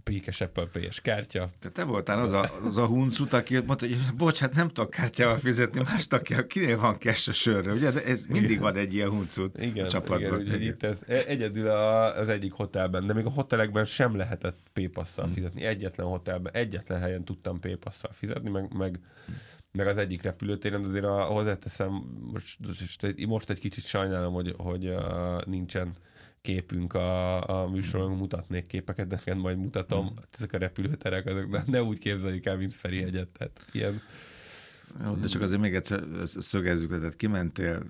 píkes 0.05 0.40
Apple 0.40 0.64
Pay-es 0.64 1.01
kártya. 1.01 1.51
Te, 1.59 1.68
te 1.68 1.85
voltál 1.85 2.18
az 2.18 2.33
a, 2.33 2.51
az 2.64 2.77
a 2.77 2.87
huncut, 2.87 3.33
aki 3.33 3.55
mondta, 3.55 3.87
hogy 3.87 3.98
bocs, 4.16 4.38
hát 4.38 4.55
nem 4.55 4.68
tudok 4.68 4.90
kártyával 4.90 5.37
fizetni, 5.37 5.83
más 5.85 6.07
takja, 6.07 6.46
kinél 6.46 6.79
van 6.79 6.98
cash 6.98 7.29
a 7.29 7.33
sörre, 7.33 7.72
ugye? 7.72 7.90
De 7.90 8.05
ez 8.05 8.24
mindig 8.24 8.51
igen. 8.51 8.62
van 8.62 8.77
egy 8.77 8.94
ilyen 8.94 9.09
huncut 9.09 9.62
igen, 9.62 9.87
a 9.87 9.88
csapatban. 9.88 10.40
Igen, 10.40 10.61
itt 10.61 10.83
ez 10.83 11.03
e- 11.07 11.24
egyedül 11.27 11.68
a, 11.68 12.16
az 12.16 12.29
egyik 12.29 12.53
hotelben, 12.53 13.07
de 13.07 13.12
még 13.12 13.24
a 13.24 13.31
hotelekben 13.31 13.85
sem 13.85 14.16
lehetett 14.16 14.59
PayPass-szal 14.72 15.24
hmm. 15.24 15.35
fizetni. 15.35 15.64
Egyetlen 15.64 16.07
hotelben, 16.07 16.53
egyetlen 16.53 17.01
helyen 17.01 17.24
tudtam 17.24 17.61
PayPass-szal 17.61 18.12
fizetni, 18.12 18.51
meg, 18.51 18.74
meg 18.74 19.01
meg 19.72 19.87
az 19.87 19.96
egyik 19.96 20.22
repülőtéren 20.22 20.85
azért 20.85 21.05
a, 21.05 21.22
hozzáteszem, 21.22 21.90
most, 22.33 22.59
most, 22.66 23.27
most 23.27 23.51
egy 23.51 23.59
kicsit 23.59 23.85
sajnálom, 23.85 24.33
hogy, 24.33 24.55
hogy 24.57 24.87
uh, 24.87 25.44
nincsen 25.44 25.92
képünk 26.40 26.94
a, 26.94 27.48
a 27.48 27.68
műsoron, 27.68 28.16
mutatnék 28.16 28.66
képeket, 28.66 29.09
neked 29.09 29.37
majd 29.37 29.59
mutatom. 29.59 30.05
Mm. 30.05 30.16
Ezek 30.31 30.53
a 30.53 30.59
repülőterek, 30.59 31.27
azok 31.27 31.51
ne, 31.51 31.62
ne 31.66 31.83
úgy 31.83 31.98
képzeljük 31.98 32.46
el, 32.46 32.57
mint 32.57 32.74
Feri 32.74 33.03
egyet. 33.03 33.29
Tehát 33.29 33.66
ilyen... 33.72 34.01
Jó, 35.05 35.14
de 35.14 35.27
csak 35.27 35.42
azért 35.42 35.61
még 35.61 35.74
egyszer 35.74 36.03
szögezzük, 36.24 36.90
tehát 36.90 37.16
kimentél 37.16 37.83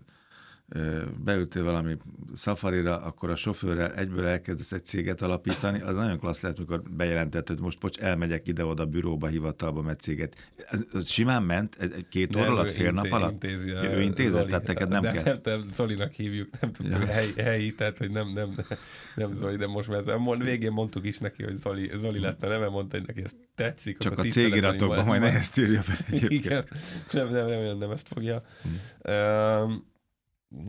beültél 1.24 1.64
valami 1.64 1.96
szafarira, 2.35 2.96
akkor 2.96 3.31
a 3.31 3.37
sofőrrel 3.37 3.94
egyből 3.94 4.26
elkezdesz 4.26 4.72
egy 4.72 4.85
céget 4.85 5.22
alapítani, 5.22 5.81
az 5.81 5.94
nagyon 5.94 6.18
klassz 6.18 6.40
lehet, 6.40 6.59
mikor 6.59 6.83
bejelentett, 6.83 7.48
hogy 7.48 7.61
most 7.61 7.78
bocs, 7.78 7.98
elmegyek 7.98 8.48
ide-oda 8.48 8.87
büróba, 8.87 9.26
hivatalba, 9.26 9.83
mert 9.83 10.00
céget. 10.00 10.50
Ez, 10.70 10.85
ez 10.94 11.09
simán 11.09 11.42
ment? 11.42 11.76
egy 11.81 12.09
két 12.09 12.37
óra 12.37 12.46
alatt, 12.46 12.70
fél 12.70 12.92
nap 12.92 13.12
alatt? 13.12 13.33
Intézi 13.33 13.70
a, 13.70 13.85
ő 13.85 14.00
intézett, 14.00 14.33
Zoli, 14.33 14.46
tehát 14.46 14.66
neked 14.66 14.88
nem 14.88 15.02
de 15.02 15.11
kell? 15.11 15.22
Nem, 15.24 15.40
nem, 15.44 15.68
Zolinak 15.70 16.12
hívjuk, 16.12 16.61
nem 16.61 16.72
tudtuk 16.72 17.00
ja. 17.00 17.07
hely, 17.07 17.33
helyi, 17.37 17.74
tehát 17.74 17.98
hogy 17.98 18.11
nem, 18.11 18.33
nem, 18.35 18.54
nem 19.14 19.37
Zoli, 19.37 19.57
de 19.57 19.66
most 19.66 19.88
már 19.88 20.16
mond, 20.16 20.44
végén 20.44 20.72
mondtuk 20.72 21.07
is 21.07 21.18
neki, 21.18 21.42
hogy 21.42 21.54
Zoli, 21.54 21.90
Zoli 21.96 22.20
lett 22.20 22.42
a 22.42 22.48
neve, 22.48 22.68
mondta, 22.68 22.96
hogy 22.96 23.07
neki 23.07 23.22
ez 23.22 23.33
tetszik. 23.54 23.98
Csak 23.98 24.18
a 24.18 24.22
cégiratokban 24.22 25.04
majd 25.04 25.22
ezt 25.22 25.59
írja 25.59 25.83
be 25.87 25.98
egyébként. 26.07 26.33
Igen, 26.33 26.64
nem, 27.12 27.28
nem, 27.28 27.46
nem, 27.46 27.62
nem, 27.62 27.78
nem 27.78 27.90
ezt 27.90 28.09
fogja. 28.09 28.42
Hmm. 28.62 29.14
Um, 29.14 29.96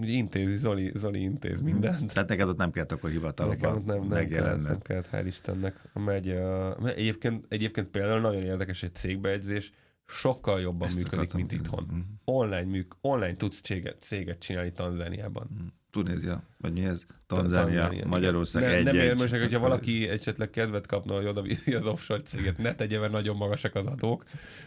intézi, 0.02 0.58
Zoli, 0.58 0.92
Zoli 0.96 1.22
intéz 1.22 1.62
mindent. 1.62 2.14
Tehát 2.14 2.30
neked 2.30 2.48
ott 2.48 2.58
nem 2.58 2.72
kellett 2.72 2.92
akkor 2.92 3.10
hivatalban 3.10 3.84
nem, 3.86 4.00
nem, 4.00 4.08
nem 4.08 4.28
kellett, 4.28 4.62
nem 4.62 4.80
kellett, 4.80 5.10
hál' 5.12 5.24
Istennek. 5.26 5.90
Megy, 5.94 6.30
uh, 6.30 6.90
egyébként, 6.96 7.46
egyébként 7.50 7.88
például 7.88 8.20
nagyon 8.20 8.44
érdekes 8.44 8.84
egy 8.84 8.94
cégbejegyzés, 8.96 9.72
sokkal 10.06 10.62
jobban 10.62 10.88
Ezt 10.88 10.98
működik, 10.98 11.34
mint 11.34 11.52
itthon. 11.52 11.90
Mm. 11.94 12.00
Online, 12.26 12.66
műk, 12.66 12.96
online 13.02 13.34
tudsz 13.34 13.62
céget, 13.62 14.02
céget 14.02 14.40
csinálni 14.40 14.72
Tanzániában. 14.72 15.50
Mm. 15.54 15.68
Tunézia, 15.92 16.44
vagy 16.58 16.74
mi 16.74 16.84
ez? 16.84 17.06
Tanzánia, 17.28 17.82
Tanzánia 17.82 18.08
Magyarország 18.08 18.64
nem, 18.64 18.72
egy 18.72 18.84
Nem 18.84 18.96
érmesek, 18.96 19.42
hogyha 19.42 19.60
valaki 19.60 20.10
esetleg 20.10 20.50
kedvet 20.50 20.86
kapna, 20.86 21.14
hogy 21.14 21.26
oda 21.26 21.44
az 21.66 21.86
offshore 21.86 22.22
céget, 22.22 22.58
ne 22.58 22.76
tegye, 22.76 23.00
mert 23.00 23.12
nagyon 23.12 23.36
magasak 23.36 23.76
az 23.76 23.86
adók, 23.86 24.24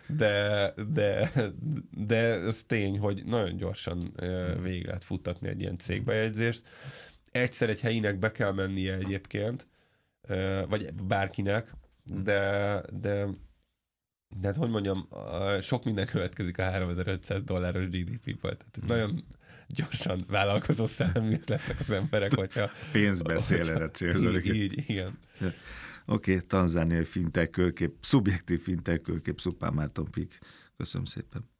de, 0.07 0.73
de, 0.93 1.33
de 1.91 2.17
ez 2.17 2.65
tény, 2.65 2.99
hogy 2.99 3.25
nagyon 3.25 3.57
gyorsan 3.57 4.13
végig 4.63 4.87
lehet 4.87 5.05
futtatni 5.05 5.49
egy 5.49 5.61
ilyen 5.61 5.79
cégbejegyzést. 5.79 6.63
Egyszer 7.31 7.69
egy 7.69 7.81
helyinek 7.81 8.19
be 8.19 8.33
kell 8.33 8.53
mennie 8.53 8.95
egyébként, 8.95 9.67
vagy 10.69 10.95
bárkinek, 10.95 11.75
de, 12.05 12.83
de 13.01 13.27
de 14.41 14.47
hát 14.47 14.57
hogy 14.57 14.71
mondjam, 14.71 15.09
sok 15.61 15.85
minden 15.85 16.07
következik 16.07 16.59
a 16.59 16.63
3500 16.63 17.43
dolláros 17.43 17.85
GDP-ből. 17.85 18.57
Tehát 18.57 18.77
hmm. 18.81 18.87
nagyon 18.87 19.25
gyorsan 19.73 20.25
vállalkozó 20.29 20.87
szelleműek 20.87 21.49
lesznek 21.49 21.81
az 21.81 21.91
emberek, 21.91 22.35
hogyha... 22.35 22.71
Pénz 22.93 23.23
beszél 23.23 23.71
erre 23.71 23.89
célződik. 23.89 24.45
Így, 24.45 24.55
így, 24.55 24.85
igen. 24.87 25.19
Oké, 26.07 26.35
okay, 26.35 26.47
tanzániai 26.47 27.05
fintek 27.05 27.51
körkép, 27.51 27.95
szubjektív 28.01 28.63
fintek 28.63 29.01
körkép, 29.01 29.41
Szupán 29.41 29.73
Márton 29.73 30.11
Pik. 30.11 30.39
Köszönöm 30.77 31.07
szépen. 31.07 31.52